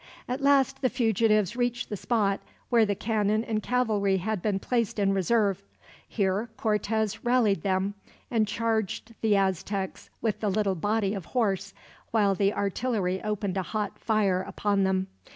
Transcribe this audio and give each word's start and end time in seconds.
At 0.27 0.41
last 0.41 0.81
the 0.81 0.89
fugitives 0.89 1.55
reached 1.55 1.89
the 1.89 1.95
spot 1.95 2.39
where 2.69 2.87
the 2.87 2.95
cannon 2.95 3.43
and 3.43 3.61
cavalry 3.61 4.17
had 4.17 4.41
been 4.41 4.57
placed 4.57 4.97
in 4.97 5.13
reserve. 5.13 5.61
Here 6.07 6.49
Cortez 6.57 7.23
rallied 7.23 7.61
them, 7.61 7.93
and 8.31 8.47
charged 8.47 9.13
the 9.21 9.37
Aztecs 9.37 10.09
with 10.19 10.39
the 10.39 10.49
little 10.49 10.73
body 10.73 11.13
of 11.13 11.25
horse, 11.37 11.75
while 12.09 12.33
the 12.33 12.51
artillery 12.51 13.21
opened 13.23 13.57
a 13.57 13.61
hot 13.61 13.99
fire 13.99 14.41
upon 14.41 14.85
them. 14.85 15.05